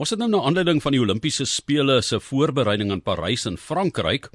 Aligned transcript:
Ons 0.00 0.14
het 0.14 0.20
nou 0.22 0.30
na 0.32 0.38
aanleiding 0.48 0.78
van 0.80 0.94
die 0.94 1.00
Olimpiese 1.02 1.44
spele 1.44 1.98
se 2.00 2.16
voorbereiding 2.24 2.88
in 2.94 3.02
Parys 3.04 3.44
in 3.50 3.58
Frankryk 3.60 4.30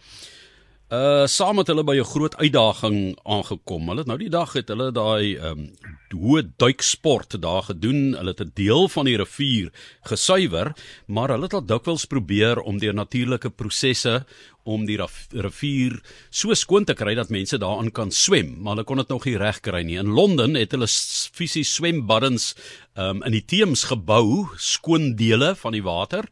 uh 0.94 1.26
saam 1.26 1.58
met 1.58 1.68
hulle 1.72 1.82
by 1.84 1.96
'n 1.98 2.06
groot 2.06 2.36
uitdaging 2.38 3.18
aangekom. 3.24 3.88
Hulle 3.90 4.04
het 4.04 4.08
nou 4.08 4.18
die 4.18 4.30
dag 4.30 4.54
het 4.54 4.68
hulle 4.70 4.92
daai 4.92 5.36
ehm 5.36 5.60
um, 5.60 5.72
hoë 6.14 6.44
duiksport 6.58 7.42
daar 7.42 7.64
gedoen. 7.64 8.14
Hulle 8.14 8.30
het 8.30 8.42
'n 8.42 8.52
deel 8.54 8.88
van 8.90 9.06
die 9.06 9.18
rivier 9.18 9.72
gesuiwer, 10.04 10.74
maar 11.08 11.30
hulle 11.30 11.44
het 11.44 11.54
al 11.54 11.66
dikwels 11.66 12.06
probeer 12.06 12.62
om 12.62 12.78
deur 12.78 12.94
natuurlike 12.94 13.50
prosesse 13.50 14.26
om 14.66 14.86
die 14.86 14.98
rivier 14.98 16.00
so 16.34 16.54
skoon 16.58 16.86
te 16.90 16.96
kry 16.98 17.14
dat 17.16 17.32
mense 17.34 17.60
daarin 17.62 17.92
kan 17.94 18.12
swem, 18.12 18.56
maar 18.60 18.76
hulle 18.76 18.88
kon 18.90 19.02
dit 19.02 19.14
nog 19.14 19.26
nie 19.30 19.38
reg 19.38 19.62
kry 19.66 19.84
nie. 19.86 20.00
In 20.02 20.14
Londen 20.18 20.58
het 20.58 20.74
hulle 20.74 20.90
fisies 20.90 21.74
swembaddens 21.78 22.54
um, 22.98 23.22
in 23.28 23.36
die 23.36 23.44
Theems 23.46 23.86
gebou, 23.92 24.48
skoon 24.58 25.14
dele 25.20 25.54
van 25.60 25.76
die 25.78 25.84
water, 25.86 26.26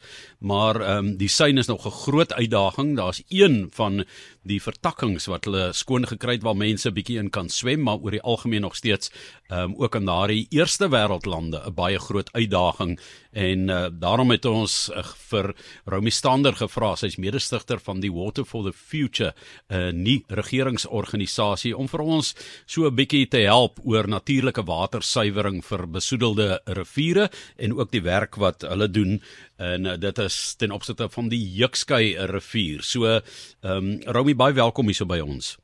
maar 0.43 0.79
um, 0.97 1.13
die 1.19 1.29
sein 1.29 1.61
is 1.61 1.69
nog 1.69 1.85
'n 1.85 1.97
groot 2.03 2.33
uitdaging. 2.33 2.95
Daar's 2.97 3.23
een 3.29 3.69
van 3.71 4.05
die 4.43 4.61
vertakkings 4.61 5.25
wat 5.25 5.45
hulle 5.45 5.71
skoon 5.73 6.07
gekry 6.07 6.33
het 6.33 6.43
waar 6.43 6.57
mense 6.57 6.91
bietjie 6.91 7.19
in 7.19 7.29
kan 7.29 7.49
swem, 7.49 7.81
maar 7.81 8.01
oor 8.01 8.11
die 8.11 8.21
algemeen 8.21 8.61
nog 8.61 8.75
steeds 8.75 9.11
um, 9.49 9.75
ook 9.77 9.95
in 9.95 10.05
daardie 10.05 10.47
eerste 10.49 10.89
wêreldlande 10.89 11.61
'n 11.65 11.73
baie 11.73 11.99
groot 11.99 12.33
uitdaging 12.33 12.99
en 13.33 13.69
uh, 13.69 13.87
daarom 13.91 14.31
het 14.31 14.45
ons 14.45 14.89
uh, 14.89 15.03
vir 15.29 15.53
Romy 15.89 16.09
Stander 16.13 16.55
gevra, 16.57 16.93
sy's 16.95 17.17
mede-stigter 17.17 17.81
van 17.83 17.99
die 18.03 18.11
Water 18.13 18.45
for 18.45 18.63
the 18.63 18.73
Future, 18.73 19.33
'n 19.69 19.75
uh, 19.75 19.91
nie 19.91 20.23
regeringsorganisasie 20.29 21.73
om 21.77 21.87
vir 21.87 22.01
ons 22.01 22.33
so 22.65 22.85
'n 22.85 22.95
bietjie 22.95 23.27
te 23.27 23.45
help 23.45 23.79
oor 23.83 24.07
natuurlike 24.07 24.63
watersuiwering 24.63 25.63
vir 25.65 25.87
besoedelde 25.87 26.61
riviere 26.65 27.29
en 27.57 27.73
ook 27.73 27.91
die 27.91 28.03
werk 28.03 28.35
wat 28.35 28.61
hulle 28.61 28.87
doen 28.87 29.21
en 29.57 29.85
uh, 29.85 29.97
dit 29.97 30.17
is 30.17 30.55
ten 30.55 30.71
opsigte 30.71 31.09
van 31.09 31.29
die 31.29 31.41
Jukskei 31.57 32.15
rivier. 32.29 32.81
So 32.81 33.05
ehm 33.05 33.21
um, 33.61 34.01
Romy 34.05 34.35
baie 34.35 34.53
welkom 34.53 34.85
hier 34.85 34.95
so 34.95 35.05
by 35.05 35.19
ons. 35.19 35.57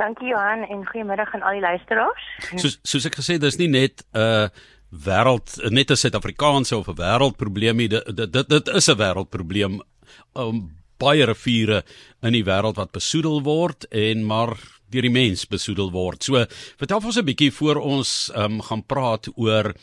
Dankie 0.00 0.28
Johan 0.28 0.64
en 0.64 0.86
goeiemiddag 0.88 1.34
aan 1.34 1.42
al 1.42 1.58
die 1.58 1.60
luisteraars. 1.60 2.28
Soos 2.56 2.78
soos 2.82 3.06
ek 3.06 3.18
gesê, 3.20 3.38
dis 3.38 3.58
nie 3.60 3.68
net 3.68 4.04
'n 4.12 4.18
uh, 4.18 4.48
wêreld 4.92 5.56
net 5.70 5.90
'n 5.90 5.96
Suid-Afrikaanse 5.96 6.76
of 6.76 6.88
'n 6.88 6.94
wêreldprobleem 6.94 7.76
nie. 7.76 7.88
Dit 7.88 8.32
dit 8.32 8.48
dit 8.48 8.68
is 8.68 8.88
'n 8.88 8.96
wêreldprobleem. 8.96 9.80
Um, 10.36 10.76
baie 10.98 11.24
riviere 11.24 11.82
in 12.22 12.32
die 12.32 12.44
wêreld 12.44 12.76
wat 12.76 12.92
besoedel 12.92 13.42
word 13.42 13.86
en 13.90 14.24
maar 14.24 14.56
deur 14.92 15.02
die 15.02 15.10
mens 15.10 15.46
besoedel 15.48 15.90
word. 15.90 16.22
So, 16.22 16.44
vertel 16.76 17.00
ons 17.04 17.18
'n 17.18 17.24
bietjie 17.24 17.52
voor 17.52 17.76
ons 17.76 18.30
um, 18.36 18.60
gaan 18.60 18.84
praat 18.86 19.28
oor 19.36 19.74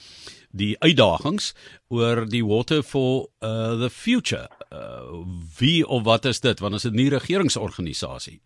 die 0.51 0.75
uitdagings 0.79 1.53
oor 1.89 2.25
die 2.25 2.45
water 2.45 2.83
for 2.83 3.29
uh, 3.41 3.77
the 3.79 3.89
future. 3.89 4.49
Uh, 4.71 5.25
wie 5.59 5.87
of 5.87 6.03
wat 6.03 6.25
is 6.25 6.39
dit? 6.39 6.59
Want 6.59 6.75
is 6.75 6.81
dit 6.81 6.93
nie 6.93 7.09
regeringsorganisasie? 7.09 8.39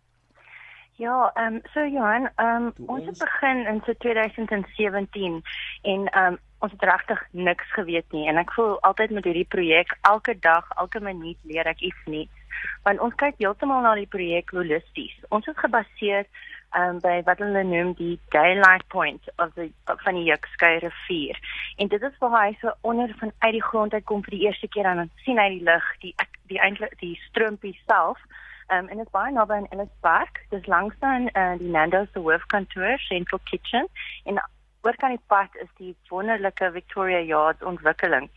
Ja, 0.96 1.30
ehm 1.34 1.54
um, 1.54 1.60
so 1.72 1.80
Johan, 1.86 2.30
ehm 2.36 2.66
um, 2.66 2.72
ons 2.86 3.06
het 3.06 3.18
begin 3.18 3.66
in 3.66 3.82
so 3.86 3.92
2017 3.98 5.42
en 5.82 6.06
ehm 6.06 6.26
um, 6.26 6.38
ons 6.58 6.72
het 6.72 6.82
regtig 6.82 7.22
niks 7.30 7.72
geweet 7.72 8.12
nie 8.12 8.28
en 8.28 8.36
ek 8.36 8.52
voel 8.52 8.80
altyd 8.80 9.10
met 9.10 9.24
hierdie 9.24 9.48
projek 9.54 9.96
elke 10.00 10.38
dag, 10.38 10.68
elke 10.76 11.00
minuut 11.00 11.36
leer 11.42 11.66
ek 11.66 11.80
iets 11.80 12.04
nuuts. 12.04 12.60
Want 12.82 13.00
ons 13.00 13.14
kyk 13.14 13.34
heeltemal 13.42 13.82
na 13.82 13.94
die 13.98 14.06
projek 14.06 14.54
holisties. 14.54 15.16
Ons 15.28 15.50
het 15.50 15.58
gebaseer 15.58 16.30
um, 16.78 17.02
by 17.02 17.18
wat 17.26 17.42
hulle 17.42 17.64
noem 17.66 17.92
die 17.98 18.14
daylight 18.36 18.86
point 18.94 19.28
of 19.36 19.50
the 19.58 19.66
van 20.06 20.14
die 20.14 20.28
Jukskei 20.30 20.78
rivier. 20.78 21.42
En 21.76 21.90
dit 21.90 22.02
is 22.02 22.22
waar 22.22 22.38
hy 22.38 22.56
so 22.60 22.70
onder 22.80 23.14
van 23.18 23.34
uit 23.38 23.52
die 23.58 23.66
grond 23.72 23.98
uit 23.98 24.06
kom 24.06 24.22
vir 24.22 24.38
die 24.38 24.46
eerste 24.46 24.70
keer 24.70 24.86
en 24.92 25.02
dan 25.02 25.12
sien 25.26 25.42
hy 25.42 25.50
die 25.58 25.66
lig, 25.72 25.92
die 26.06 26.14
die 26.54 26.62
eintlik 26.62 26.94
die 27.02 27.16
stroompie 27.28 27.76
self. 27.86 28.22
Um, 28.68 28.88
en 28.88 28.96
dit 28.96 29.06
is 29.06 29.12
baie 29.12 29.32
naby 29.32 29.52
aan 29.52 29.68
Ellis 29.68 29.92
Park. 30.00 30.46
Dis 30.50 30.66
langs 30.66 30.94
dan 30.98 31.28
uh, 31.32 31.52
die 31.58 31.68
Nando's 31.68 32.08
se 32.12 32.18
hoofkantoor, 32.18 32.98
Central 32.98 33.40
Kitchen. 33.44 33.88
En 34.24 34.40
oor 34.82 34.96
kan 34.96 35.12
die 35.12 35.24
pad 35.26 35.56
is 35.60 35.68
die 35.76 35.96
wonderlike 36.08 36.70
Victoria 36.72 37.20
Yard 37.20 37.62
ontwikkeling. 37.62 38.30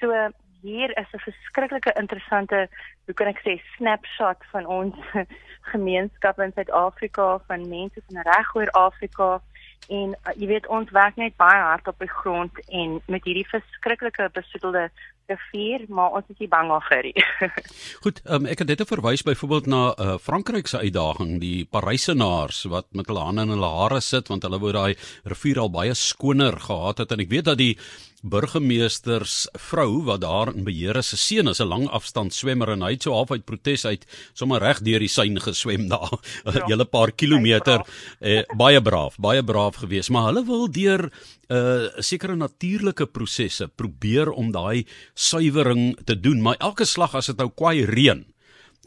So 0.00 0.30
hier 0.62 0.98
is 0.98 1.06
'n 1.12 1.18
verskriklike 1.18 1.92
interessante, 1.92 2.68
hoe 3.04 3.14
kan 3.14 3.26
ek 3.26 3.40
sê, 3.44 3.60
snapshot 3.76 4.44
van 4.52 4.66
ons 4.66 4.96
gemeenskap 5.72 6.38
in 6.38 6.52
Suid-Afrika, 6.52 7.38
van 7.46 7.68
mense 7.68 8.02
van 8.06 8.22
reg 8.22 8.54
oor 8.54 8.70
Afrika 8.70 9.40
en 9.88 10.12
uh, 10.14 10.34
jy 10.36 10.50
weet 10.50 10.68
ons 10.68 10.90
werk 10.94 11.16
net 11.16 11.36
baie 11.40 11.62
hard 11.62 11.88
op 11.88 11.98
die 11.98 12.10
grond 12.10 12.60
en 12.68 13.00
met 13.06 13.24
hierdie 13.24 13.46
verskriklike 13.48 14.28
besoedelde 14.34 14.90
rivier, 15.30 15.84
maar 15.88 16.16
ons 16.18 16.26
is 16.32 16.38
nie 16.42 16.48
bang 16.50 16.70
vir 16.88 17.08
dit. 17.08 17.22
Goed, 18.04 18.20
um, 18.26 18.46
ek 18.50 18.62
het 18.62 18.72
dit 18.72 18.84
verwys 18.88 19.24
byvoorbeeld 19.26 19.70
na 19.70 19.82
uh, 19.94 20.16
Frankryk 20.22 20.70
se 20.70 20.82
uitdaging, 20.82 21.38
die 21.42 21.64
Parysenaars 21.70 22.64
wat 22.72 22.90
met 22.96 23.10
hulle 23.10 23.24
hande 23.24 23.46
in 23.46 23.54
hulle 23.54 23.72
hare 23.78 24.00
sit 24.04 24.30
want 24.32 24.46
hulle 24.46 24.60
wou 24.62 24.74
daai 24.74 24.96
rivier 25.30 25.62
al 25.62 25.72
baie 25.74 25.94
skoner 25.94 26.58
gehad 26.66 27.04
het 27.04 27.14
en 27.14 27.24
ek 27.24 27.32
weet 27.32 27.50
dat 27.50 27.60
die 27.60 27.74
burgemeesters 28.20 29.46
vrou 29.70 30.02
wat 30.04 30.20
daar 30.20 30.50
in 30.52 30.64
beheer 30.64 30.98
is, 31.00 31.08
se 31.08 31.16
seun 31.16 31.48
is 31.48 31.60
'n 31.60 31.68
lang 31.68 31.88
afstand 31.88 32.34
swemmer 32.34 32.68
en 32.70 32.82
hy 32.82 32.92
het 32.92 33.02
so 33.02 33.12
half 33.12 33.30
uit 33.30 33.44
protes 33.44 33.84
uit 33.84 34.06
sommer 34.34 34.60
reg 34.60 34.80
deur 34.80 34.98
die 34.98 35.08
sein 35.08 35.40
geswem 35.40 35.88
daar. 35.88 36.18
'n 36.44 36.54
ja, 36.54 36.66
hele 36.66 36.84
paar 36.84 37.12
kilometer. 37.12 37.84
Eh, 38.20 38.42
baie 38.56 38.82
braaf, 38.82 39.16
baie 39.16 39.42
braaf 39.42 39.76
geweest, 39.76 40.10
maar 40.10 40.26
hulle 40.26 40.44
wil 40.44 40.70
deur 40.70 41.04
'n 41.04 41.10
uh, 41.54 41.84
eh, 41.84 41.90
sekere 41.98 42.36
natuurlike 42.36 43.06
prosesse 43.06 43.68
probeer 43.68 44.30
om 44.30 44.52
daai 44.52 44.86
suiwering 45.14 45.98
te 46.04 46.20
doen, 46.20 46.42
maar 46.42 46.56
elke 46.58 46.84
slag 46.84 47.14
as 47.14 47.26
dit 47.26 47.36
nou 47.36 47.50
kwai 47.50 47.84
reën 47.84 48.24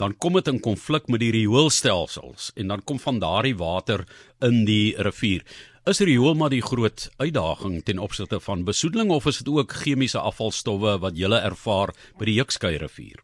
dan 0.02 0.16
kom 0.18 0.34
dit 0.40 0.48
in 0.50 0.60
konflik 0.60 1.08
met 1.08 1.22
die 1.22 1.32
rioolstelsels 1.36 2.52
en 2.58 2.72
dan 2.74 2.84
kom 2.84 3.00
van 3.00 3.20
daardie 3.22 3.56
water 3.58 4.06
in 4.42 4.64
die 4.66 4.96
rivier. 4.98 5.44
Is 5.84 6.00
riool 6.00 6.38
maar 6.40 6.54
die 6.54 6.62
groot 6.64 7.10
uitdaging 7.20 7.82
ten 7.84 7.98
opsigte 8.00 8.38
van 8.40 8.62
besoedeling 8.64 9.10
of 9.12 9.26
is 9.26 9.38
dit 9.38 9.50
ook 9.54 9.74
chemiese 9.84 10.20
afvalstowwe 10.20 10.94
wat 11.04 11.18
jy 11.20 11.28
ervaar 11.28 11.92
by 12.16 12.30
die 12.30 12.36
Jukskei 12.38 12.78
rivier? 12.80 13.20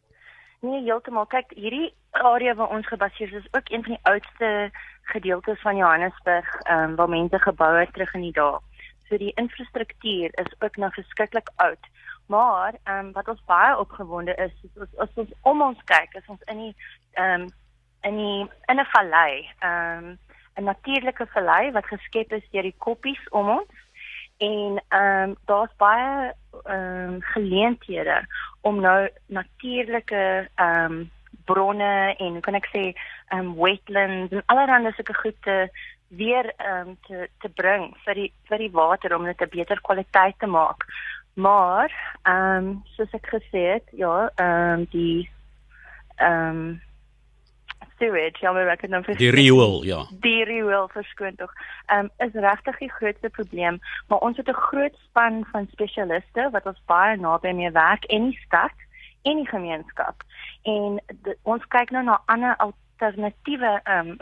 Nee, 0.59 0.81
heeltemal. 0.83 1.29
Kyk, 1.31 1.55
hierdie 1.55 1.93
area 2.19 2.57
waar 2.59 2.75
ons 2.75 2.89
gebaseer 2.91 3.31
is, 3.31 3.45
is 3.47 3.53
ook 3.55 3.71
een 3.71 3.87
van 3.87 3.95
die 3.95 4.11
oudste 4.11 4.51
gedeeltes 5.13 5.61
van 5.63 5.79
Johannesburg, 5.79 6.51
ehm 6.65 6.83
um, 6.83 6.95
waar 6.99 7.09
mense 7.09 7.39
gebou 7.39 7.71
het 7.79 7.93
terug 7.93 8.13
in 8.19 8.27
die 8.27 8.35
dae. 8.35 8.59
So 9.07 9.17
die 9.17 9.31
infrastruktuur 9.39 10.35
is 10.43 10.53
ook 10.59 10.75
nou 10.75 10.91
verskriklik 10.99 11.55
oud. 11.55 11.91
Maar 12.27 12.75
ehm 12.83 13.05
um, 13.05 13.11
wat 13.15 13.31
ons 13.31 13.43
baie 13.47 13.77
opgewonde 13.77 14.35
is, 14.35 14.51
is 14.67 14.81
ons 14.83 14.97
as 15.07 15.15
ons 15.15 15.31
om 15.41 15.61
ons 15.61 15.83
kyk, 15.85 16.11
is 16.19 16.27
ons 16.27 16.43
in 16.51 16.65
die 16.67 16.75
ehm 17.13 17.47
um, 17.47 17.51
in 18.03 18.19
die 18.19 18.41
in 18.67 18.83
'n 18.83 18.91
vallei. 18.91 19.47
Ehm 19.59 20.03
um, 20.03 20.17
'n 20.59 20.63
natuurlike 20.63 21.25
vallei 21.35 21.71
wat 21.71 21.85
geskep 21.85 22.33
is 22.33 22.49
deur 22.51 22.67
die 22.67 22.75
koppies 22.77 23.23
om 23.29 23.49
ons 23.49 23.77
en 24.39 24.81
ehm 24.87 25.29
um, 25.29 25.35
daar's 25.45 25.75
baie 25.77 26.33
ehm 26.63 27.13
um, 27.13 27.21
geleenthede 27.21 28.17
om 28.61 28.79
nou 28.79 29.09
natuurlike 29.25 30.49
ehm 30.55 30.91
um, 30.91 31.11
bronne 31.45 32.15
en 32.17 32.31
hoe 32.31 32.45
kan 32.47 32.59
ek 32.59 32.69
sê 32.73 32.83
ehm 33.27 33.39
um, 33.39 33.55
wetlands 33.55 34.31
en 34.31 34.43
allerlei 34.45 34.91
sulke 34.95 35.13
goed 35.13 35.41
te 35.41 35.69
weer 36.07 36.53
ehm 36.57 36.87
um, 36.87 36.97
te 37.07 37.29
te 37.39 37.49
bring 37.49 37.95
vir 38.05 38.15
die 38.15 38.31
vir 38.49 38.57
die 38.57 38.71
water 38.71 39.15
om 39.15 39.25
dit 39.25 39.41
'n 39.41 39.55
beter 39.57 39.81
kwaliteit 39.81 40.39
te 40.39 40.47
maak. 40.47 40.85
Maar 41.33 42.17
ehm 42.23 42.67
um, 42.67 42.83
soos 42.95 43.13
ek 43.13 43.27
gesê 43.35 43.61
het, 43.73 43.87
ja, 43.91 44.31
ehm 44.35 44.79
um, 44.79 44.87
die 44.91 45.29
ehm 46.15 46.49
um, 46.49 46.81
sewage, 47.99 48.41
ja, 48.41 48.51
maar 48.51 48.67
ek 48.73 48.81
het 48.85 48.91
nou 48.93 49.01
vir 49.05 49.17
die 49.19 49.31
riool, 49.33 49.83
ja. 49.87 50.01
Die 50.23 50.43
riool 50.47 50.87
verskoon 50.95 51.35
tog. 51.39 51.53
Ehm 51.87 52.07
um, 52.07 52.11
is 52.25 52.33
regtig 52.33 52.77
die 52.79 52.91
grootste 52.91 53.29
probleem, 53.29 53.79
maar 54.07 54.23
ons 54.25 54.37
het 54.37 54.49
'n 54.49 54.63
groot 54.69 54.95
span 55.07 55.45
van 55.51 55.67
spesialiste 55.71 56.49
wat 56.51 56.65
ons 56.65 56.81
baie 56.85 57.17
naby 57.17 57.51
mee 57.51 57.71
werk 57.71 58.05
in 58.05 58.29
die 58.29 58.39
stad 58.45 58.75
en 59.23 59.35
die 59.35 59.47
gemeenskap. 59.47 60.23
En 60.63 61.01
de, 61.23 61.37
ons 61.43 61.67
kyk 61.67 61.91
nou 61.91 62.03
na 62.03 62.21
ander 62.25 62.55
alternatiewe 62.57 63.79
ehm 63.83 64.07
um, 64.09 64.17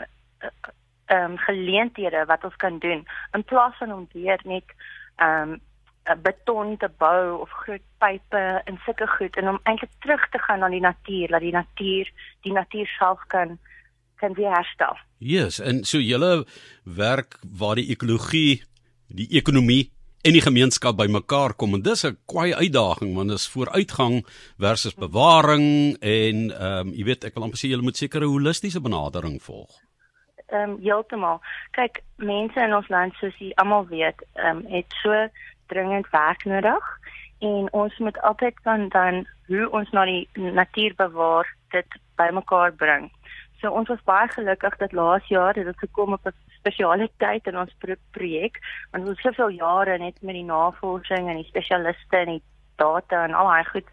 ehm 1.06 1.30
um, 1.30 1.36
geleenthede 1.36 2.24
wat 2.26 2.44
ons 2.44 2.56
kan 2.56 2.78
doen 2.78 3.06
in 3.32 3.44
plaas 3.44 3.76
van 3.76 3.92
om 3.92 4.08
weer 4.12 4.40
net 4.44 4.64
ehm 5.16 5.50
um, 5.50 5.60
beton 6.16 6.76
te 6.76 6.88
bou 6.98 7.40
of 7.40 7.50
groot 7.50 7.84
pype 7.98 8.62
en 8.64 8.80
sulke 8.84 9.06
goed 9.18 9.36
en 9.36 9.48
om 9.48 9.60
eintlik 9.62 9.90
terug 10.00 10.28
te 10.32 10.38
gaan 10.38 10.60
na 10.60 10.68
die 10.68 10.80
natuur, 10.80 11.28
dat 11.28 11.40
die 11.40 11.52
natuur 11.52 12.12
die 12.46 12.52
natuur 12.52 12.86
self 12.98 13.24
kan 13.26 13.58
kan 14.18 14.34
weer 14.34 14.50
herstel. 14.50 14.96
Yes, 15.18 15.60
en 15.60 15.84
so 15.84 15.98
julle 16.02 16.46
werk 16.82 17.38
waar 17.58 17.78
die 17.78 17.90
ekologie, 17.94 18.62
die 19.06 19.28
ekonomie 19.38 19.90
en 20.26 20.34
die 20.34 20.42
gemeenskap 20.42 20.96
bymekaar 20.98 21.54
kom 21.54 21.76
en 21.76 21.82
dis 21.82 22.04
'n 22.04 22.16
kwai 22.26 22.52
uitdaging 22.54 23.14
want 23.14 23.28
dit 23.28 23.38
is 23.38 23.48
vooruitgang 23.48 24.26
versus 24.58 24.94
bewaring 24.94 25.96
en 26.00 26.50
ehm 26.50 26.88
um, 26.88 26.92
jy 26.92 27.04
weet 27.04 27.24
ek 27.24 27.34
wil 27.34 27.44
amper 27.44 27.58
sê 27.58 27.70
julle 27.70 27.82
moet 27.82 27.96
seker 27.96 28.22
'n 28.22 28.34
holistiese 28.34 28.80
benadering 28.80 29.42
volg. 29.42 29.70
Ehm 30.48 30.70
um, 30.70 30.78
heeltemal. 30.82 31.40
Kyk, 31.70 32.02
mense 32.16 32.60
in 32.60 32.74
ons 32.74 32.88
land 32.88 33.14
soos 33.14 33.36
jy 33.38 33.52
almal 33.54 33.86
weet, 33.86 34.18
ehm 34.34 34.56
um, 34.56 34.66
het 34.66 34.90
so 35.02 35.12
dringend 35.68 36.10
werk 36.10 36.44
nodig 36.44 36.88
en 37.38 37.68
ons 37.72 37.98
moet 37.98 38.20
altyd 38.26 38.60
kan 38.66 38.88
dan 38.94 39.26
hoe 39.46 39.70
ons 39.70 39.90
na 39.90 40.04
die 40.04 40.28
natuur 40.34 40.94
bewaar 40.96 41.46
dit 41.70 41.98
bymekaar 42.16 42.72
bring. 42.72 43.08
So 43.60 43.70
ons 43.70 43.88
was 43.88 44.02
baie 44.06 44.28
gelukkig 44.28 44.76
dat 44.78 44.92
laas 44.92 45.26
jaar 45.30 45.54
het 45.54 45.66
dit 45.66 45.78
gekom 45.78 46.12
op 46.12 46.26
'n 46.26 46.34
spesiale 46.58 47.08
tyd 47.18 47.46
in 47.46 47.58
ons 47.58 47.74
pro 47.78 47.94
projek 48.10 48.58
want 48.90 49.08
ons 49.08 49.22
het 49.22 49.26
soveel 49.26 49.48
jare 49.48 49.98
net 49.98 50.22
met 50.22 50.34
die 50.34 50.44
navorsing 50.44 51.28
en 51.28 51.40
die 51.40 51.50
spesialiste 51.50 52.16
en 52.16 52.32
die 52.36 52.42
data 52.76 53.24
en 53.24 53.34
al 53.34 53.46
daai 53.46 53.64
goed 53.64 53.88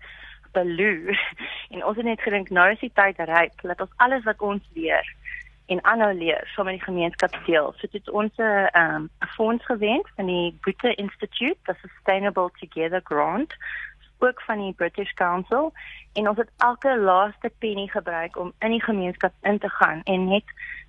beloe 0.52 1.18
en 1.74 1.86
ons 1.86 1.98
het 1.98 2.06
net 2.06 2.22
gedink 2.22 2.50
nou 2.50 2.72
is 2.72 2.80
die 2.80 2.94
tyd 2.94 3.18
reg 3.18 3.54
dat 3.62 3.82
ons 3.82 3.98
alles 3.98 4.24
wat 4.24 4.42
ons 4.42 4.64
leer 4.74 5.06
en 5.66 5.84
aanhou 5.84 6.14
leer 6.14 6.48
sommer 6.56 6.74
die 6.74 6.84
gemeenskap 6.84 7.38
deel. 7.46 7.74
So 7.78 7.88
dit 7.92 8.10
ons 8.10 8.38
'n 8.38 8.70
um, 8.74 9.10
'n 9.22 9.28
fonds 9.36 9.66
gewend 9.66 10.08
van 10.16 10.26
die 10.26 10.58
Goethe 10.62 10.94
Institute, 10.96 11.58
the 11.66 11.76
Sustainable 11.82 12.50
Together 12.60 13.02
grant 13.04 13.54
ook 14.18 14.42
van 14.42 14.60
die 14.60 14.74
British 14.74 15.14
Council 15.14 15.74
en 16.14 16.30
ons 16.30 16.38
het 16.38 16.52
elke 16.58 17.00
laaste 17.00 17.52
penny 17.58 17.88
gebruik 17.88 18.38
om 18.38 18.54
in 18.60 18.70
die 18.70 18.84
gemeenskap 18.84 19.34
in 19.42 19.60
te 19.60 19.70
gaan 19.70 20.02
en 20.04 20.28
net 20.28 20.44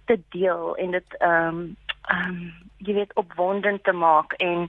te 0.05 0.21
deel 0.29 0.77
en 0.77 0.91
dit 0.91 1.17
ehm 1.19 1.57
um, 1.59 1.77
ehm 2.07 2.31
um, 2.31 2.67
jy 2.85 2.93
weet 2.95 3.15
opwondend 3.17 3.85
te 3.85 3.93
maak 3.93 4.35
en 4.45 4.67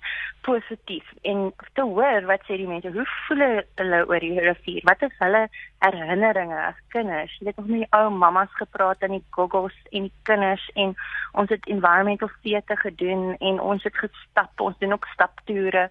positief 0.48 1.08
en 1.28 1.50
te 1.76 1.84
hoor 1.84 2.26
wat 2.30 2.46
sê 2.48 2.56
die 2.60 2.68
mense 2.70 2.92
hoe 2.96 3.04
voel 3.28 3.44
hulle 3.82 4.00
oor 4.08 4.24
die 4.24 4.40
rivier? 4.40 4.86
Wat 4.88 5.04
is 5.04 5.16
hulle 5.20 5.44
herinneringe 5.84 6.60
as 6.70 6.80
kinders? 6.96 7.36
Jy 7.38 7.50
weet 7.50 7.60
ons 7.62 7.68
met 7.68 7.84
die 7.84 8.00
ou 8.00 8.10
mammas 8.16 8.54
gepraat 8.60 9.04
in 9.08 9.18
die 9.18 9.24
goggles 9.36 9.76
en 9.92 10.08
die 10.08 10.14
kinders 10.30 10.64
en 10.76 10.96
ons 11.38 11.52
het 11.54 11.68
environmental 11.68 12.32
theater 12.46 12.80
gedoen 12.86 13.36
en 13.52 13.62
ons 13.74 13.84
het 13.84 14.02
gestap 14.06 14.66
ons 14.70 14.80
doen 14.80 14.96
ook 14.96 15.12
staptoere. 15.14 15.88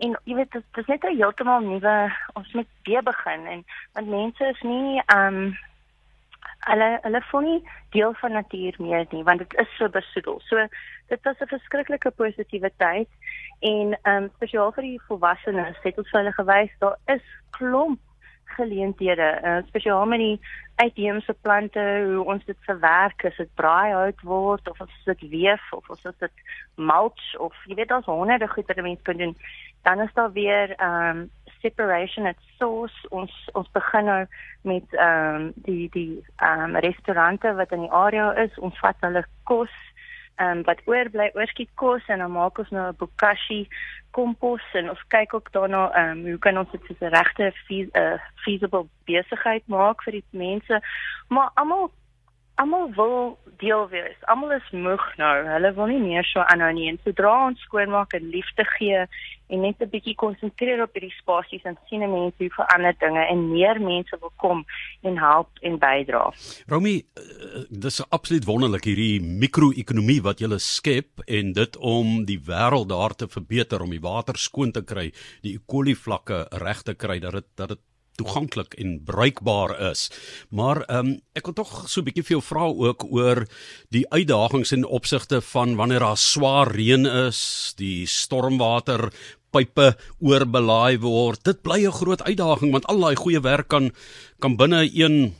En 0.00 0.16
jy 0.24 0.40
weet 0.40 0.56
dit 0.56 0.82
is 0.82 0.90
net 0.94 1.04
'n 1.04 1.16
heeltemal 1.20 1.60
nuwe 1.60 1.96
ons 2.32 2.52
moet 2.52 2.70
weer 2.88 3.02
begin 3.02 3.46
en 3.46 3.64
want 3.92 4.08
mense 4.08 4.44
is 4.44 4.62
nie 4.62 5.02
ehm 5.06 5.42
um, 5.44 5.56
hulle 6.66 6.98
hulle 7.02 7.22
voel 7.30 7.40
nie 7.40 7.68
deel 7.90 8.14
van 8.20 8.32
natuur 8.32 8.74
meer 8.78 9.06
nie 9.10 9.22
want 9.22 9.38
dit 9.38 9.54
is 9.62 9.76
so 9.76 9.88
besoedel. 9.88 10.40
So 10.48 10.66
dit 11.08 11.22
was 11.22 11.40
'n 11.40 11.52
verskriklike 11.54 12.10
positiewe 12.10 12.70
tyd 12.76 13.08
en 13.60 13.98
ehm 14.02 14.22
um, 14.22 14.30
spesiaal 14.34 14.72
vir 14.72 14.82
die 14.82 15.00
volwassenes 15.06 15.78
het 15.82 15.98
ons 15.98 16.10
vir 16.10 16.20
hulle 16.20 16.32
gewys 16.32 16.74
daar 16.78 16.96
is 17.06 17.24
klomp 17.50 18.00
geleenthede 18.44 19.40
uh, 19.44 19.58
spesiaal 19.66 20.06
met 20.06 20.18
die 20.18 20.40
uitheemse 20.74 21.34
plante 21.40 21.84
hoe 22.06 22.24
ons 22.24 22.44
dit 22.44 22.58
verwerk 22.66 23.24
as 23.24 23.36
dit 23.36 23.50
braaihout 23.54 24.20
word 24.22 24.68
of 24.70 24.80
as 24.80 24.94
dit 25.04 25.24
weef 25.30 25.72
of 25.72 25.90
as 25.90 26.02
dit 26.02 26.44
mulch 26.74 27.24
of 27.38 27.54
jy 27.66 27.74
weet 27.74 27.88
daar's 27.88 28.10
honderde 28.10 28.48
goed 28.48 28.66
wat 28.66 28.82
mense 28.86 29.02
kan 29.02 29.16
doen 29.16 29.36
dan 29.82 30.00
is 30.00 30.14
daar 30.14 30.32
weer 30.32 30.74
ehm 30.76 31.18
um, 31.18 31.30
separation 31.60 32.26
at 32.26 32.36
source 32.58 33.06
ons 33.10 33.32
ons 33.52 33.68
begin 33.72 34.04
nou 34.04 34.22
met 34.62 34.94
ehm 34.94 35.34
um, 35.34 35.52
die 35.68 35.88
die 35.92 36.24
ehm 36.36 36.64
um, 36.64 36.76
restaurante 36.76 37.54
wat 37.54 37.72
in 37.72 37.86
die 37.86 37.92
area 37.92 38.32
is. 38.44 38.58
Ons 38.58 38.78
vat 38.78 38.96
hulle 39.00 39.24
kos 39.44 39.74
ehm 40.38 40.58
um, 40.58 40.64
wat 40.70 40.82
oorbly 40.86 41.30
oorskiet 41.34 41.70
kos 41.74 42.06
en 42.08 42.18
dan 42.18 42.32
maak 42.32 42.58
ons 42.58 42.70
nou 42.70 42.88
'n 42.88 42.98
bokashi 42.98 43.68
kompos 44.10 44.64
en 44.72 44.90
ons 44.90 45.04
kyk 45.14 45.34
ook 45.34 45.52
daarna 45.52 45.90
ehm 45.92 46.18
um, 46.18 46.26
hoe 46.30 46.38
kan 46.38 46.58
ons 46.58 46.70
dit 46.70 46.82
so 46.86 46.94
'n 47.06 47.14
regte 47.14 47.52
uh, 47.94 48.18
feasible 48.44 48.86
besigheid 49.04 49.64
maak 49.66 50.02
vir 50.02 50.12
die 50.12 50.24
mense. 50.30 50.80
Maar 51.28 51.50
almal 51.54 51.90
almal 52.58 52.90
wil 52.94 53.38
deel 53.58 53.88
wees. 53.88 54.18
Almal 54.30 54.56
is 54.58 54.70
moeg 54.74 55.04
nou. 55.20 55.32
Hulle 55.46 55.72
wil 55.74 55.90
nie 55.90 56.02
meer 56.02 56.26
so 56.26 56.44
aanhou 56.44 56.70
nie. 56.74 56.88
En 56.90 57.00
sodra 57.04 57.32
ons 57.48 57.66
skoonmaak 57.66 58.14
en 58.18 58.30
liefde 58.34 58.66
gee 58.76 59.06
en 59.48 59.62
net 59.64 59.80
'n 59.80 59.88
bietjie 59.88 60.14
konsentreer 60.14 60.82
op 60.82 60.92
hierdie 60.92 61.14
spasies 61.16 61.64
en 61.64 61.78
sien 61.88 62.00
mense 62.00 62.36
hoe 62.38 62.50
verander 62.52 62.94
dinge 63.00 63.24
en 63.32 63.50
meer 63.50 63.80
mense 63.80 64.16
wil 64.20 64.32
kom 64.36 64.64
en 65.02 65.18
help 65.18 65.48
en 65.62 65.78
bydra. 65.78 66.32
Romy, 66.68 67.02
uh, 67.16 67.64
dis 67.70 68.10
absoluut 68.10 68.44
wonderlik 68.44 68.84
hierdie 68.84 69.20
mikro-ekonomie 69.20 70.20
wat 70.22 70.40
jy 70.40 70.58
skep 70.58 71.24
en 71.26 71.52
dit 71.52 71.76
om 71.76 72.24
die 72.24 72.40
wêreld 72.44 72.88
daar 72.88 73.14
te 73.14 73.28
verbeter 73.28 73.82
om 73.82 73.90
die 73.90 74.04
water 74.04 74.36
skoon 74.36 74.72
te 74.72 74.84
kry, 74.84 75.12
die 75.42 75.54
E. 75.54 75.60
coli 75.66 75.94
vlakke 75.94 76.46
reg 76.50 76.82
te 76.82 76.94
kry 76.94 77.18
dat 77.18 77.32
dit 77.32 77.46
dat 77.56 77.68
dit 77.68 77.80
toeganklik 78.18 78.74
en 78.82 78.98
bruikbaar 79.06 79.74
is. 79.90 80.08
Maar 80.50 80.82
ehm 80.86 81.14
um, 81.14 81.16
ek 81.38 81.46
wil 81.46 81.54
tog 81.54 81.72
so 81.86 82.00
'n 82.00 82.04
bietjie 82.04 82.26
vir 82.26 82.36
jou 82.36 82.42
vra 82.42 82.66
ook 82.66 83.06
oor 83.10 83.46
die 83.94 84.06
uitdagings 84.10 84.72
in 84.72 84.84
opsigte 84.84 85.40
van 85.40 85.76
wanneer 85.76 86.02
daar 86.02 86.16
swaar 86.16 86.72
reën 86.74 87.06
is, 87.06 87.74
die 87.76 88.06
stormwater 88.06 89.10
pipe 89.52 89.96
oorbelaai 90.20 90.98
word. 91.00 91.44
Dit 91.44 91.62
bly 91.62 91.86
'n 91.86 91.98
groot 92.00 92.22
uitdaging 92.22 92.72
want 92.72 92.86
al 92.86 93.00
daai 93.00 93.16
goeie 93.16 93.40
werk 93.40 93.68
kan 93.68 93.90
kan 94.40 94.56
binne 94.56 94.82
een 94.94 95.34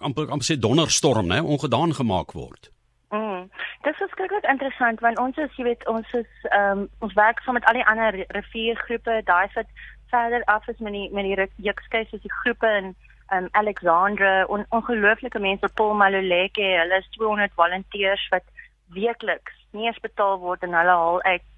amper 0.00 0.30
amper 0.30 0.46
sê 0.46 0.58
donderstorm, 0.58 1.26
né, 1.26 1.40
ongedaan 1.40 1.94
gemaak 1.94 2.32
word. 2.32 2.70
Mm. 3.10 3.50
Dit 3.82 4.00
is 4.00 4.10
skrikkelik 4.10 4.44
interessant 4.44 5.00
want 5.00 5.18
ons 5.18 5.36
is, 5.36 5.56
jy 5.56 5.64
weet, 5.64 5.86
ons 5.88 6.12
is 6.12 6.30
ehm 6.50 6.78
um, 6.78 6.88
ons 7.00 7.14
werk 7.14 7.40
saam 7.40 7.54
met 7.54 7.64
al 7.64 7.74
die 7.74 7.86
ander 7.86 8.24
riviergroepe, 8.28 9.22
daai 9.24 9.48
wat 9.54 9.68
verder 10.12 10.44
af 10.44 10.68
is 10.68 10.78
met 10.78 10.92
die 10.92 11.08
met 11.16 11.24
die 11.24 11.66
jukskei 11.68 12.04
soos 12.04 12.24
die 12.24 12.36
groepe 12.42 12.70
in 12.80 12.92
um, 13.34 13.48
Alexandra 13.60 14.32
en 14.40 14.48
on, 14.48 14.66
ongelooflike 14.78 15.38
mense 15.38 15.68
Paul 15.74 15.94
Maluleke, 15.94 16.68
hulle 16.80 17.00
is 17.00 17.08
200 17.16 17.56
volonteërs 17.60 18.26
wat 18.34 18.44
weekliks 18.92 19.56
nie 19.72 19.88
eens 19.88 20.00
betaal 20.04 20.38
word 20.42 20.64
en 20.66 20.76
hulle 20.76 20.96
haal 21.04 21.22
uit 21.22 21.48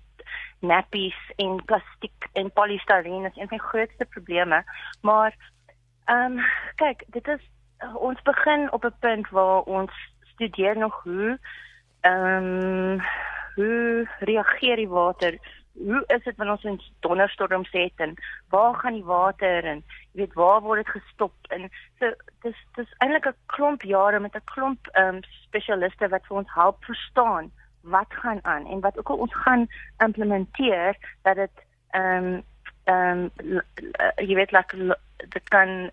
nappies 0.64 1.16
en 1.42 1.58
plastiek 1.68 2.28
en 2.32 2.52
polystyreen 2.52 3.26
is 3.28 3.36
een 3.36 3.48
van 3.48 3.58
die 3.58 3.66
grootste 3.66 4.06
probleme. 4.16 4.62
Maar 5.02 5.34
ehm 6.04 6.38
um, 6.38 6.44
kyk, 6.80 7.04
dit 7.16 7.28
is 7.28 7.42
ons 7.94 8.22
begin 8.22 8.72
op 8.72 8.84
'n 8.84 8.96
punt 9.00 9.28
waar 9.28 9.60
ons 9.60 9.92
studeer 10.32 10.78
nog 10.78 11.02
hoe 11.02 11.38
ehm 12.00 12.44
um, 12.44 13.02
hoe 13.54 14.08
reageer 14.18 14.76
die 14.76 14.88
water 14.88 15.38
hoe 15.74 16.04
is 16.06 16.22
dit 16.24 16.36
wanneer 16.36 16.54
ons 16.54 16.64
'n 16.64 16.92
donderstorm 17.00 17.64
het 17.70 17.92
en 17.96 18.14
waar 18.48 18.74
gaan 18.74 18.92
die 18.92 19.04
water 19.04 19.64
en 19.64 19.84
jy 20.12 20.20
weet 20.20 20.32
waar 20.32 20.60
word 20.60 20.84
dit 20.84 21.02
gestop? 21.02 21.34
En 21.48 21.70
so 21.98 22.12
dis 22.42 22.56
dis 22.74 22.94
eintlik 22.98 23.26
'n 23.26 23.36
klomp 23.46 23.82
jare 23.82 24.20
met 24.20 24.34
'n 24.34 24.44
klomp 24.44 24.86
ehm 24.92 25.14
um, 25.14 25.20
spesialiste 25.22 26.08
wat 26.08 26.26
vir 26.26 26.36
ons 26.36 26.54
help 26.54 26.84
verstaan 26.84 27.52
wat 27.80 28.08
gaan 28.08 28.40
aan 28.42 28.66
en 28.66 28.80
wat 28.80 28.98
ook 28.98 29.08
al 29.08 29.16
ons 29.16 29.34
gaan 29.34 29.66
implementeer 29.98 30.96
dat 31.22 31.36
dit 31.36 31.64
ehm 31.90 32.24
um, 32.24 32.42
ehm 32.84 33.30
um, 33.36 33.60
jy 34.16 34.34
weet 34.34 34.50
like 34.52 34.96
dit 35.16 35.48
kan 35.48 35.90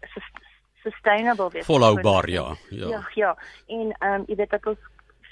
sustainable 0.83 1.49
wees. 1.49 1.65
Volhoubaar 1.65 2.29
ja 2.29 2.55
ja. 2.69 2.87
Ja 2.87 3.07
ja. 3.13 3.37
En 3.67 3.95
ehm 3.99 4.13
um, 4.13 4.23
jy 4.27 4.35
weet 4.35 4.49
dat 4.49 4.65
ons 4.65 4.79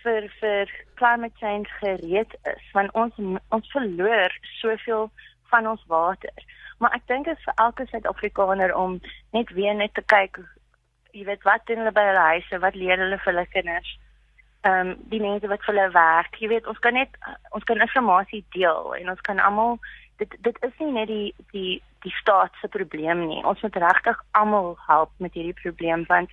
vir 0.03 0.29
vir 0.39 0.72
climate 1.01 1.36
change 1.39 1.70
gereed 1.79 2.36
is 2.53 2.72
want 2.74 2.94
ons 2.94 3.13
ons 3.50 3.72
verloor 3.74 4.36
soveel 4.60 5.10
van 5.50 5.68
ons 5.68 5.84
water. 5.88 6.46
Maar 6.79 6.96
ek 6.96 7.08
dink 7.08 7.25
dit 7.25 7.38
is 7.38 7.44
vir 7.44 7.58
elke 7.65 7.86
Suid-Afrikaner 7.89 8.75
om 8.75 9.00
net 9.36 9.50
weer 9.58 9.75
net 9.75 9.94
te 9.94 10.06
kyk 10.06 10.39
jy 11.12 11.25
weet 11.25 11.44
wat 11.48 11.65
doen 11.68 11.82
hulle 11.82 11.96
by 11.96 12.06
hulle 12.10 12.27
huise, 12.34 12.62
wat 12.63 12.77
leer 12.77 13.01
hulle 13.01 13.18
vir 13.18 13.34
hulle 13.34 13.46
kinders? 13.53 13.89
Ehm 14.68 14.91
um, 14.91 14.96
die 15.12 15.22
mense 15.24 15.48
wat 15.48 15.63
vir 15.65 15.74
hulle 15.74 15.91
werk, 15.96 16.38
jy 16.41 16.50
weet 16.51 16.68
ons 16.68 16.79
kan 16.84 16.94
net 16.98 17.15
ons 17.56 17.63
kan 17.63 17.79
inligting 17.79 18.46
deel 18.56 18.94
en 19.00 19.13
ons 19.15 19.22
kan 19.27 19.39
almal 19.39 19.77
dit 20.20 20.36
dit 20.46 20.58
is 20.68 20.74
nie 20.79 20.91
net 20.91 21.08
die 21.08 21.34
die 21.53 21.82
die 22.03 22.15
staat 22.20 22.56
se 22.62 22.68
probleem 22.68 23.25
nie. 23.27 23.41
Ons 23.44 23.62
moet 23.62 23.75
regtig 23.75 24.20
almal 24.32 24.75
help 24.88 25.12
met 25.18 25.34
hierdie 25.34 25.56
probleem 25.63 26.06
want 26.08 26.32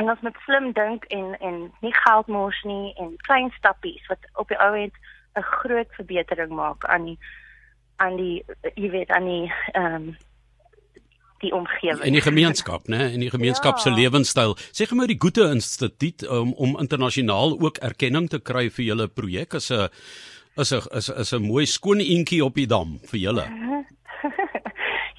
en 0.00 0.10
ons 0.10 0.24
moet 0.24 0.38
slim 0.46 0.72
dink 0.72 1.04
en 1.16 1.36
en 1.40 1.60
nie 1.84 1.94
geld 2.04 2.26
mors 2.26 2.62
nie 2.64 2.94
en 3.02 3.12
klein 3.28 3.52
stappies 3.58 4.08
wat 4.12 4.24
op 4.42 4.48
die 4.48 4.58
ou 4.64 4.72
end 4.78 4.96
'n 5.36 5.46
groot 5.60 5.90
verbetering 5.98 6.52
maak 6.62 6.84
aan 6.84 7.04
die 7.04 7.18
aan 7.96 8.16
die 8.16 8.44
jy 8.74 8.90
weet 8.90 9.10
aan 9.10 9.28
die 9.28 9.52
ehm 9.72 9.94
um, 9.94 10.16
die 11.40 11.52
omgewing 11.56 12.04
in 12.04 12.16
die 12.16 12.24
gemeenskap 12.24 12.88
nê 12.88 13.12
in 13.12 13.20
die 13.24 13.30
gemeenskap 13.32 13.76
ja. 13.76 13.82
se 13.82 13.90
lewenstyl. 13.90 14.56
Sê 14.76 14.88
gou 14.88 14.96
maar 14.96 15.08
die 15.08 15.20
Goethe 15.20 15.48
Instituut 15.50 16.22
um, 16.22 16.52
om 16.52 16.78
internasionaal 16.78 17.56
ook 17.60 17.78
erkenning 17.78 18.28
te 18.28 18.40
kry 18.40 18.68
vir 18.70 18.84
julle 18.84 19.08
projek 19.08 19.54
as 19.54 19.70
'n 19.70 19.88
is 20.56 20.72
'n 20.72 20.82
is 20.98 21.08
is 21.08 21.32
'n 21.32 21.42
mooi 21.42 21.66
skoon 21.66 22.00
eentjie 22.00 22.44
op 22.44 22.54
die 22.54 22.66
dam 22.66 22.98
vir 23.10 23.20
julle 23.20 23.46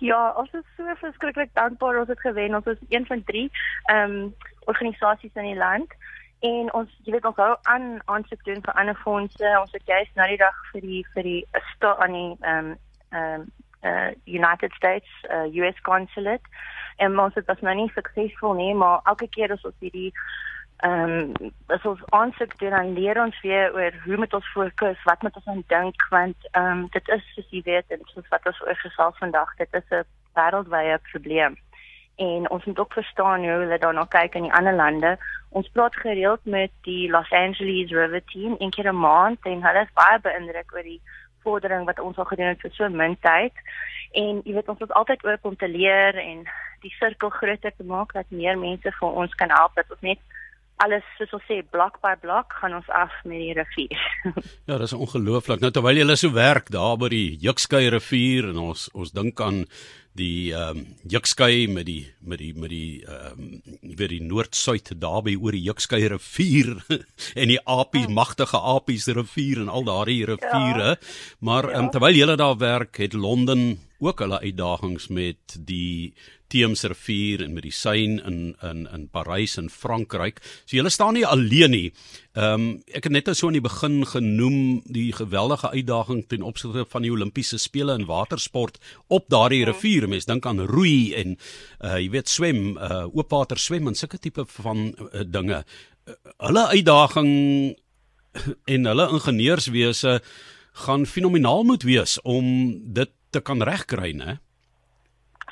Ja, 0.01 0.34
ons 0.34 0.50
is 0.58 0.65
so 0.77 0.93
verskriklik 0.98 1.50
dankbaar. 1.53 2.00
Ons 2.00 2.08
het 2.10 2.20
gewen. 2.20 2.55
Ons 2.55 2.65
is 2.65 2.79
een 2.89 3.05
van 3.05 3.24
3 3.24 3.51
ehm 3.84 4.12
um, 4.12 4.36
organisasies 4.65 5.34
in 5.34 5.43
die 5.43 5.55
land. 5.55 5.93
En 6.39 6.74
ons 6.74 6.89
jy 7.05 7.12
weet 7.13 7.25
ons 7.25 7.38
hou 7.38 7.55
aan 7.62 8.00
aansoek 8.05 8.43
doen 8.43 8.63
vir 8.65 8.74
ander 8.74 8.98
fondse. 9.03 9.51
Ons 9.60 9.75
het 9.77 9.86
juist 9.86 10.15
nou 10.17 10.27
die 10.27 10.39
dag 10.41 10.58
vir 10.72 10.81
die 10.81 11.01
vir 11.13 11.29
die 11.29 11.41
sta 11.74 11.93
aan 12.01 12.17
die 12.17 12.31
ehm 12.39 12.72
um, 12.72 12.77
ehm 13.10 13.41
um, 13.41 13.46
uh, 13.84 14.10
United 14.25 14.74
States 14.74 15.10
uh, 15.29 15.46
US 15.62 15.81
consulate. 15.81 16.50
En 16.98 17.20
ons 17.20 17.38
het 17.38 17.48
dit 17.48 17.62
nou 17.62 17.75
nie 17.75 17.91
suksesvol 17.93 18.58
nie 18.58 18.74
maar 18.74 19.05
elke 19.13 19.29
keer 19.29 19.53
as 19.53 19.65
ons 19.70 19.86
hierdie 19.86 20.10
ehm 20.82 21.34
um, 21.42 21.52
as 21.68 21.84
ons 21.86 22.00
aansoek 22.10 22.54
doen 22.60 22.74
dan 22.74 22.94
leer 22.94 23.20
ons 23.22 23.42
weer 23.42 23.74
oor 23.74 23.98
hoe 24.06 24.18
moet 24.18 24.34
ons 24.34 24.52
fokus 24.54 25.04
wat 25.10 25.22
moet 25.22 25.36
ons 25.36 25.50
aan 25.54 25.64
dink 25.68 26.08
want 26.10 26.48
ehm 26.52 26.72
um, 26.72 26.88
dit 26.96 27.12
is 27.16 27.28
soos 27.34 27.52
jy 27.54 27.62
weet 27.68 27.94
en 27.94 28.02
soos 28.14 28.32
wat 28.34 28.48
ons 28.50 28.62
oor 28.66 28.80
gesels 28.86 29.18
vandag 29.18 29.52
dit 29.60 29.78
is 29.82 29.94
'n 30.00 30.08
wêreldwye 30.40 30.98
probleem. 31.12 31.58
En 32.16 32.50
ons 32.50 32.66
moet 32.66 32.80
ook 32.80 32.94
verstaan 32.94 33.40
hoe 33.40 33.60
hulle 33.64 33.78
daarna 33.78 34.06
kyk 34.06 34.36
in 34.36 34.48
die 34.48 34.54
ander 34.54 34.74
lande. 34.74 35.18
Ons 35.50 35.70
praat 35.70 35.96
gereeld 35.96 36.46
met 36.46 36.72
die 36.82 37.10
Los 37.10 37.32
Angeles 37.32 37.92
River 37.92 38.24
team 38.34 38.56
een 38.58 38.70
keer 38.70 38.90
'n 38.94 39.00
maand 39.00 39.40
en 39.42 39.64
hulle 39.64 39.82
is 39.82 39.94
baie 39.94 40.20
beïndruk 40.20 40.74
oor 40.74 40.84
die 40.84 41.02
vordering 41.44 41.86
wat 41.86 42.00
ons 42.00 42.18
al 42.18 42.26
gedoen 42.26 42.54
het 42.54 42.62
vir 42.62 42.72
so 42.72 42.90
min 42.90 43.18
tyd. 43.20 43.54
En 44.12 44.42
jy 44.44 44.54
weet 44.54 44.70
ons 44.70 44.80
is 44.80 44.98
altyd 45.00 45.26
oop 45.26 45.46
om 45.46 45.56
te 45.56 45.68
leer 45.68 46.16
en 46.16 46.44
die 46.80 46.96
sirkel 47.00 47.30
groter 47.30 47.74
te 47.78 47.84
maak 47.84 48.14
dat 48.14 48.26
meer 48.30 48.58
mense 48.58 48.92
vir 49.00 49.10
ons 49.10 49.36
kan 49.36 49.50
help 49.50 49.76
dat 49.76 49.90
ons 49.90 50.02
net 50.02 50.20
alles 50.84 51.06
soos 51.18 51.34
ons 51.38 51.48
sê 51.50 51.62
blok 51.74 52.00
by 52.04 52.16
blok 52.22 52.54
gaan 52.60 52.76
ons 52.80 52.90
af 52.98 53.14
met 53.28 53.42
die 53.42 53.56
rivier. 53.58 54.04
ja, 54.70 54.78
dis 54.82 54.98
ongelooflik. 54.98 55.62
Nou 55.64 55.72
terwyl 55.74 56.02
jy 56.02 56.18
so 56.20 56.34
werk 56.36 56.72
daar 56.74 56.98
by 57.02 57.12
die 57.14 57.38
Jukskei 57.42 57.88
rivier 57.94 58.52
en 58.52 58.62
ons 58.72 58.90
ons 58.98 59.14
dink 59.16 59.42
aan 59.42 59.66
die 60.18 60.52
ehm 60.52 60.82
um, 60.82 60.88
Jukskei 61.08 61.68
met 61.72 61.86
die 61.88 62.04
met 62.20 62.42
die 62.42 62.52
met 62.58 62.72
die 62.74 63.04
ehm 63.06 63.40
um, 63.40 63.96
weer 63.96 64.12
die 64.12 64.24
noord-suid 64.24 64.92
daarby 65.00 65.38
oor 65.40 65.56
die 65.56 65.64
Jukskei 65.64 66.02
rivier 66.12 66.74
en 67.42 67.54
die 67.54 67.62
Apies 67.64 68.10
oh. 68.10 68.16
magtige 68.18 68.60
Apies 68.60 69.08
rivier 69.08 69.64
en 69.64 69.72
al 69.72 69.88
daardie 69.88 70.26
riviere. 70.34 70.98
Ja. 70.98 71.16
Maar 71.40 71.70
ehm 71.70 71.78
ja. 71.78 71.86
um, 71.86 71.94
terwyl 71.96 72.20
jy 72.20 72.36
daar 72.36 72.58
werk, 72.58 72.98
het 72.98 73.14
Londen 73.14 73.80
ook 74.02 74.20
hulle 74.20 74.42
uitdagings 74.42 75.08
met 75.14 75.60
die 75.60 76.14
Theems 76.51 76.84
rivier 76.84 77.43
en 77.46 77.53
met 77.55 77.63
die 77.63 77.74
Seine 77.75 78.22
in 78.27 78.39
in 78.62 78.84
in 78.91 79.08
Parys 79.12 79.58
en 79.58 79.70
Frankryk. 79.72 80.41
So 80.65 80.75
julle 80.77 80.91
staan 80.91 81.15
nie 81.15 81.25
alleen 81.27 81.72
nie. 81.72 81.91
Ehm 82.36 82.53
um, 82.53 82.65
ek 82.91 83.08
het 83.08 83.15
net 83.15 83.31
so 83.36 83.48
aan 83.48 83.58
die 83.58 83.63
begin 83.63 84.01
genoem 84.08 84.81
die 84.86 85.12
geweldige 85.15 85.72
uitdaging 85.72 86.25
ten 86.27 86.43
opsigte 86.48 86.86
van 86.89 87.01
die 87.08 87.12
Olimpiese 87.12 87.60
spele 87.60 87.96
in 88.00 88.05
watersport 88.05 88.79
op 89.08 89.29
daardie 89.29 89.65
rivier. 89.65 90.08
Mens 90.08 90.25
dink 90.25 90.46
aan 90.46 90.60
roei 90.67 91.13
en 91.15 91.38
uh 91.79 91.98
jy 91.98 92.10
weet 92.12 92.29
swem, 92.29 92.77
uh 92.77 93.08
oopwater 93.08 93.60
swem 93.60 93.88
en 93.88 93.96
sulke 93.96 94.20
tipe 94.20 94.46
van 94.46 94.91
uh, 94.91 95.24
dinge. 95.25 95.63
Hulle 96.38 96.67
uitdaging 96.67 97.31
en 98.65 98.86
hulle 98.86 99.10
ingenieurswese 99.12 100.22
gaan 100.86 101.05
fenomenaal 101.05 101.63
moet 101.63 101.84
wees 101.84 102.20
om 102.22 102.46
dit 102.93 103.12
te 103.29 103.39
kan 103.39 103.63
regkry, 103.63 104.12
né? 104.15 104.39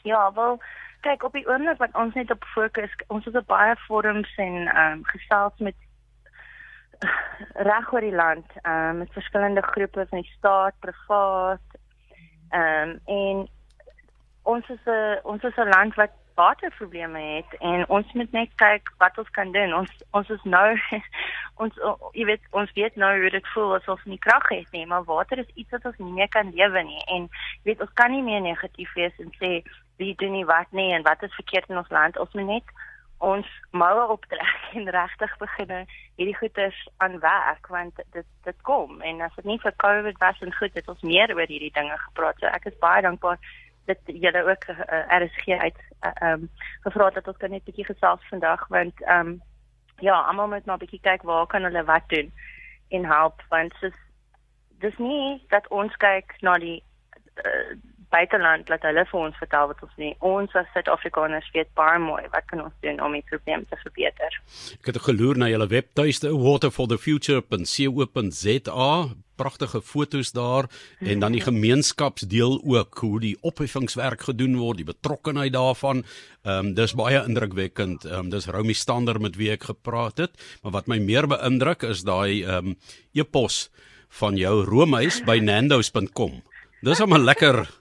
Ja, 0.03 0.31
wel 0.33 0.59
kyk 1.01 1.23
op 1.23 1.33
die 1.33 1.47
oomblik 1.47 1.77
wat 1.77 1.95
ons 1.95 2.13
net 2.13 2.31
op 2.31 2.43
fokus, 2.53 2.95
ons 3.07 3.25
het 3.25 3.35
op 3.35 3.47
baie 3.47 3.75
forums 3.87 4.33
en 4.37 4.67
ehm 4.67 4.91
um, 4.91 5.05
gesels 5.13 5.57
met 5.57 5.75
reg 7.69 7.93
oor 7.93 8.03
die 8.03 8.15
land, 8.15 8.45
ehm 8.61 8.89
um, 8.89 8.97
met 8.97 9.13
verskillende 9.13 9.61
groepe 9.61 10.05
van 10.09 10.21
die 10.21 10.31
staat, 10.37 10.75
privaat. 10.79 11.79
Ehm 12.49 12.89
um, 12.89 12.99
en 13.05 13.47
ons 14.43 14.69
is 14.69 14.85
'n 14.85 15.19
ons 15.23 15.43
is 15.43 15.57
'n 15.57 15.69
land 15.75 15.95
wat 15.95 16.11
waterprobleme 16.39 17.19
het 17.19 17.55
en 17.60 17.84
ons 17.98 18.12
moet 18.17 18.31
net 18.31 18.51
kyk 18.62 18.91
wat 19.03 19.17
ons 19.22 19.29
kan 19.36 19.51
doen. 19.55 19.74
Ons 19.81 19.91
ons 20.15 20.29
is 20.36 20.46
nou 20.48 20.67
ons 21.63 21.79
jy 22.17 22.27
weet 22.31 22.48
ons 22.62 22.72
weet 22.77 23.00
nou 23.03 23.12
hoe 23.22 23.31
dit 23.36 23.51
voel 23.53 23.75
as 23.77 23.89
ons 23.91 24.05
nie 24.08 24.22
krag 24.25 24.48
het 24.53 24.72
nie, 24.75 24.86
maar 24.88 25.08
water 25.10 25.43
is 25.43 25.55
iets 25.55 25.75
wat 25.75 25.89
ons 25.91 26.00
nie 26.03 26.15
meer 26.22 26.31
kan 26.36 26.53
lewe 26.55 26.84
nie 26.88 27.01
en 27.15 27.27
jy 27.27 27.72
weet 27.72 27.84
ons 27.86 27.96
kan 28.01 28.15
nie 28.15 28.25
meer 28.25 28.43
negatief 28.46 28.93
wees 29.00 29.24
en 29.24 29.34
sê 29.41 29.60
wie 30.00 30.13
doen 30.22 30.38
nie 30.38 30.48
wat 30.48 30.72
nie 30.72 30.93
en 30.96 31.03
wat 31.08 31.24
is 31.27 31.36
verkeerd 31.41 31.67
in 31.69 31.81
ons 31.81 31.91
land. 31.91 32.19
Ons 32.24 32.36
moet 32.39 32.48
net 32.53 32.75
ons 33.19 33.48
moue 33.75 34.03
optrek 34.15 34.67
en 34.79 34.91
regtig 34.96 35.31
begin 35.41 35.74
hierdie 36.15 36.38
goeders 36.39 36.77
aan 37.03 37.19
werk 37.24 37.67
want 37.67 38.00
dit 38.15 38.27
dit 38.48 38.62
kom 38.67 39.01
en 39.03 39.25
as 39.27 39.36
dit 39.36 39.50
nie 39.51 39.60
vir 39.63 39.75
COVID 39.84 40.22
was 40.24 40.39
en 40.46 40.55
goed 40.60 40.77
het 40.79 40.88
ons 40.93 41.03
meer 41.12 41.36
oor 41.36 41.51
hierdie 41.51 41.75
dinge 41.75 41.98
gepraat. 42.05 42.39
So 42.39 42.48
ek 42.48 42.72
is 42.72 42.79
baie 42.79 43.03
dankbaar 43.03 43.41
dat 43.89 44.01
julle 44.05 44.41
ook 44.51 44.63
uh, 44.69 44.79
eh, 44.86 45.22
RSG 45.22 45.48
uit 45.48 45.79
eh, 46.00 46.12
ehm 46.13 46.25
uh, 46.25 46.31
um, 46.31 46.50
gevra 46.86 47.10
dat 47.10 47.27
ons 47.27 47.38
kan 47.38 47.50
net 47.50 47.62
'n 47.62 47.69
bietjie 47.69 47.89
gesels 47.91 48.24
vandag 48.29 48.67
want 48.67 48.96
ehm 49.01 49.27
um, 49.27 49.41
ja, 50.00 50.22
almal 50.22 50.48
moet 50.48 50.65
maar 50.65 50.75
'n 50.75 50.86
bietjie 50.86 51.08
kyk 51.10 51.22
waar 51.22 51.48
kan 51.48 51.63
hulle 51.63 51.84
wat 51.84 52.05
doen 52.08 52.31
en 52.89 53.05
help 53.05 53.43
want 53.50 53.74
dis 53.81 53.98
dis 54.79 54.98
nie 54.98 55.43
dat 55.48 55.67
ons 55.67 55.96
kyk 55.98 56.36
na 56.41 56.58
die 56.58 56.84
uh, 57.46 57.77
buiteland 58.10 58.67
dat 58.67 58.81
hulle 58.81 59.05
vir 59.12 59.19
ons 59.19 59.38
vertel 59.38 59.67
wat 59.72 59.84
ons 59.86 59.96
nie 60.01 60.15
ons 60.19 60.55
as 60.55 60.65
Suid-Afrikaners 60.74 61.51
weet 61.53 61.74
baie 61.77 62.00
mooi 62.00 62.24
wat 62.34 62.46
kan 62.51 62.63
ons 62.63 62.74
doen 62.86 63.01
om 63.05 63.12
die 63.13 63.29
probleem 63.29 63.65
te 63.69 63.77
verbeter. 63.84 64.31
Ek 64.79 64.86
het 64.89 64.98
geloer 65.08 65.36
na 65.38 65.48
julle 65.51 65.67
webtuiste 65.67 66.27
waterforthefuture.co.za 66.46 68.91
pragtige 69.39 69.81
fotos 69.81 70.34
daar 70.36 70.67
en 71.00 71.24
dan 71.24 71.36
die 71.36 71.43
gemeenskapsdeel 71.46 72.60
ook 72.63 73.00
hoe 73.03 73.19
die 73.24 73.36
opheffingswerk 73.41 74.27
gedoen 74.27 74.58
word, 74.60 74.81
die 74.81 74.89
betrokkenheid 74.89 75.55
daarvan. 75.55 76.03
Ehm 76.43 76.72
um, 76.72 76.74
dis 76.75 76.96
baie 76.96 77.24
indrukwekkend. 77.24 78.05
Ehm 78.05 78.27
um, 78.27 78.29
dis 78.34 78.50
Romy 78.51 78.75
Stander 78.75 79.19
met 79.22 79.39
wie 79.39 79.51
ek 79.55 79.69
gepraat 79.72 80.17
het, 80.17 80.36
maar 80.63 80.75
wat 80.79 80.88
my 80.91 81.00
meer 81.00 81.27
beïndruk 81.27 81.88
is 81.88 82.03
daai 82.08 82.43
ehm 82.43 82.74
um, 82.74 82.77
e-pos 83.13 83.69
van 84.19 84.38
jou 84.38 84.63
roomhuis 84.65 85.22
by 85.25 85.38
nandos.com. 85.39 86.41
Dis 86.81 87.00
'n 87.00 87.24
lekker 87.24 87.78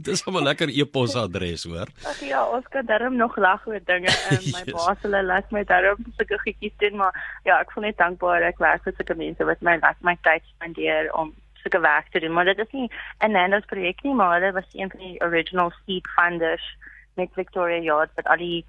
Dis 0.06 0.22
'n 0.26 0.42
lekker 0.42 0.68
e-posadres, 0.68 1.64
hoor. 1.64 1.88
Ag 2.06 2.20
ja, 2.24 2.44
ons 2.48 2.66
kan 2.68 2.86
darm 2.86 3.16
nog 3.16 3.36
lag 3.36 3.66
oor 3.66 3.80
dinge. 3.84 4.08
Um, 4.30 4.44
my 4.56 4.62
yes. 4.64 4.72
baas 4.72 5.04
hulle 5.04 5.22
laat 5.22 5.50
my 5.50 5.64
darm 5.64 6.00
sulke 6.16 6.38
goedjies 6.44 6.76
doen, 6.82 6.96
maar 6.96 7.14
ja, 7.44 7.60
ek 7.60 7.72
voel 7.72 7.88
net 7.88 7.98
dankbaar 8.00 8.48
ek 8.48 8.58
werk 8.58 8.82
vir 8.86 8.96
sulke 8.96 9.16
mense 9.18 9.44
wat 9.44 9.62
my 9.66 9.76
laat 9.82 10.00
my 10.00 10.16
tyd 10.26 10.44
spandeer 10.54 11.12
om 11.12 11.34
sulke 11.62 11.80
werk 11.84 12.10
te 12.12 12.20
doen. 12.20 12.32
Maar 12.32 12.44
dit 12.52 12.58
is 12.58 12.72
nie 12.72 12.88
'n 13.20 13.32
Nando's 13.32 13.68
projek 13.68 14.02
nie, 14.02 14.14
maar 14.14 14.40
dit 14.40 14.54
was 14.54 14.68
een 14.72 14.90
van 14.90 15.00
die 15.00 15.20
original 15.20 15.72
seed 15.84 16.06
funders 16.16 16.66
met 17.16 17.28
Victoria 17.34 17.80
Yard 17.80 18.10
wat 18.14 18.26
al 18.26 18.36
die 18.36 18.64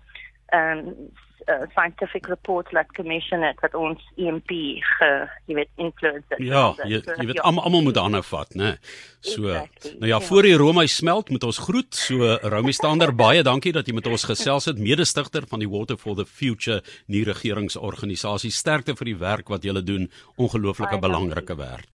ehm 0.52 0.78
um, 0.78 1.12
uh, 1.48 1.66
scientific 1.74 2.28
reports 2.28 2.72
laat 2.72 2.92
commission 2.98 3.42
het 3.46 3.60
wat 3.64 3.76
ons 3.78 4.02
EMP 4.16 4.52
ge 4.98 5.10
jy 5.50 5.58
weet 5.58 5.72
influence 5.76 6.28
het. 6.30 6.44
Ja, 6.44 6.72
jy, 6.84 7.02
jy 7.02 7.26
weet 7.30 7.40
ja. 7.40 7.46
almal 7.50 7.66
almal 7.68 7.86
moet 7.88 7.98
daarna 7.98 8.22
vat, 8.26 8.54
né? 8.58 8.76
So 9.22 9.50
exactly, 9.50 9.96
nou 10.00 10.10
ja, 10.10 10.18
ja, 10.18 10.20
voor 10.28 10.48
die 10.48 10.56
Rome 10.58 10.88
smelt 10.88 11.30
moet 11.30 11.44
ons 11.44 11.58
groet. 11.58 11.96
So 11.96 12.36
Romy 12.42 12.72
Stander, 12.72 13.14
baie 13.16 13.44
dankie 13.46 13.74
dat 13.74 13.88
jy 13.88 13.96
met 13.98 14.10
ons 14.10 14.26
gesels 14.30 14.70
het, 14.70 14.82
mede-stigter 14.82 15.46
van 15.50 15.62
die 15.64 15.70
Water 15.70 15.98
for 15.98 16.18
the 16.18 16.26
Future 16.26 16.82
nie 17.08 17.24
regeringsorganisasie. 17.28 18.52
Sterkte 18.52 18.96
vir 18.98 19.12
die 19.14 19.18
werk 19.22 19.50
wat 19.54 19.66
julle 19.68 19.84
doen, 19.86 20.10
ongelooflike 20.42 21.00
belangrike 21.02 21.58
werk. 21.60 21.90